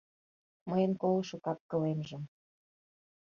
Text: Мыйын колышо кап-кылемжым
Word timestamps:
Мыйын 0.69 0.93
колышо 1.01 1.37
кап-кылемжым 1.45 2.23